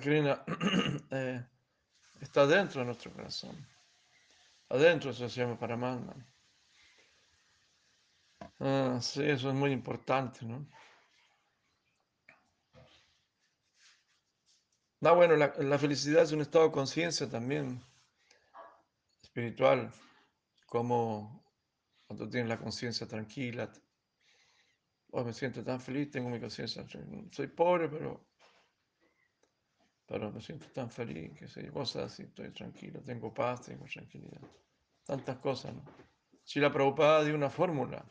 [0.00, 0.44] Krishna
[1.10, 1.46] eh,
[2.20, 3.56] Está dentro de nuestro corazón.
[4.68, 6.14] Adentro se llama Paramatma.
[8.60, 10.66] Ah, sí, eso es muy importante, ¿no?
[15.02, 17.80] Ah, bueno, la, felicidad es un estado de conciencia también,
[19.22, 19.92] espiritual,
[20.66, 21.44] como
[22.06, 23.72] cuando tienes la conciencia tranquila.
[25.12, 26.84] Oh, me siento tan feliz, tengo mi conciencia.
[27.30, 28.26] Soy pobre, pero
[30.06, 34.40] pero me siento tan feliz, que sé cosas así, estoy tranquilo, tengo paz, tengo tranquilidad.
[35.04, 35.84] Tantas cosas, ¿no?
[36.44, 38.04] Si la Prabhupada dio una fórmula,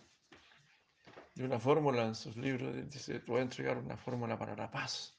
[1.36, 4.72] dio una fórmula en sus libros, dice, te voy a entregar una fórmula para la
[4.72, 5.14] paz,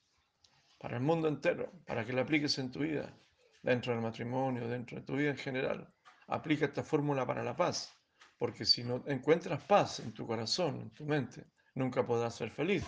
[0.78, 3.14] para el mundo entero, para que la apliques en tu vida,
[3.62, 5.92] dentro del matrimonio, dentro de tu vida en general.
[6.28, 7.94] Aplica esta fórmula para la paz,
[8.38, 11.44] porque si no encuentras paz en tu corazón, en tu mente,
[11.74, 12.84] nunca podrás ser feliz,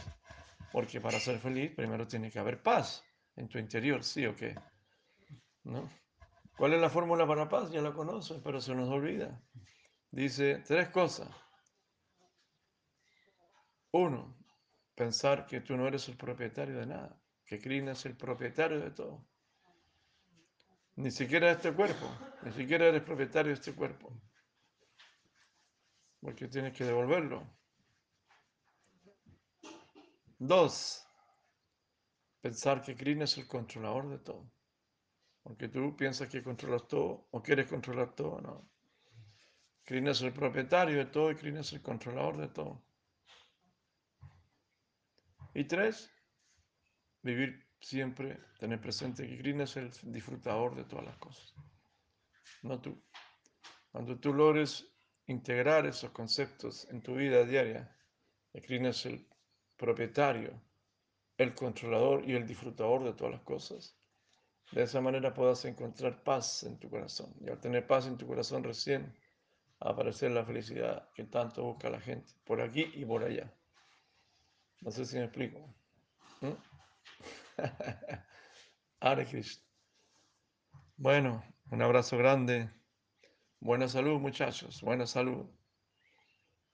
[0.72, 3.04] porque para ser feliz primero tiene que haber paz
[3.36, 4.54] en tu interior, sí o qué.
[5.64, 5.88] ¿No?
[6.56, 7.70] ¿Cuál es la fórmula para paz?
[7.70, 9.38] Ya la conoces, pero se nos olvida.
[10.10, 11.28] Dice tres cosas.
[13.92, 14.36] Uno,
[14.94, 18.90] pensar que tú no eres el propietario de nada, que Krishna es el propietario de
[18.90, 19.26] todo.
[20.96, 22.06] Ni siquiera de este cuerpo,
[22.42, 24.12] ni siquiera eres propietario de este cuerpo.
[26.20, 27.46] Porque tienes que devolverlo.
[30.38, 31.06] Dos,
[32.40, 34.50] pensar que Krishna es el controlador de todo.
[35.42, 38.68] Porque tú piensas que controlas todo o quieres controlar todo, no.
[39.84, 42.87] Krishna es el propietario de todo y Krishna es el controlador de todo.
[45.58, 46.08] Y tres,
[47.20, 51.52] vivir siempre, tener presente que Krishna es el disfrutador de todas las cosas,
[52.62, 53.02] no tú.
[53.90, 54.86] Cuando tú logres
[55.26, 57.92] integrar esos conceptos en tu vida diaria,
[58.52, 59.26] Krishna es el
[59.76, 60.62] propietario,
[61.36, 63.98] el controlador y el disfrutador de todas las cosas,
[64.70, 67.34] de esa manera puedas encontrar paz en tu corazón.
[67.40, 69.12] Y al tener paz en tu corazón recién
[69.80, 73.52] aparecer la felicidad que tanto busca la gente, por aquí y por allá.
[74.80, 75.74] No sé si me explico.
[79.30, 79.62] Krishna.
[80.96, 82.70] Bueno, un abrazo grande.
[83.60, 84.80] Buena salud, muchachos.
[84.82, 85.46] Buena salud.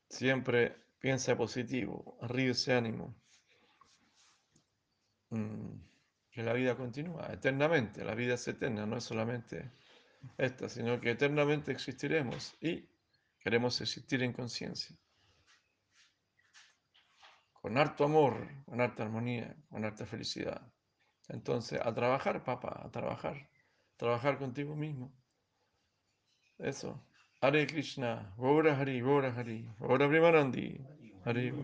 [0.09, 2.19] Siempre piensa positivo.
[2.21, 3.15] Arriba ese ánimo.
[5.31, 5.81] Mm,
[6.31, 8.05] que la vida continúa eternamente.
[8.05, 9.73] La vida es eterna, no es solamente
[10.39, 12.89] esta, sino que eternamente existiremos y
[13.39, 14.97] queremos existir en conciencia.
[17.65, 20.71] Con harto amor, con harta armonía, con harta felicidad.
[21.31, 23.49] Entonces, a trabajar, papá, a trabajar.
[23.97, 25.15] Trabajar contigo mismo.
[26.59, 27.03] Eso.
[27.41, 30.79] Hare Krishna, Gora Hari, Gora Hari, Primarandi,
[31.25, 31.55] Hare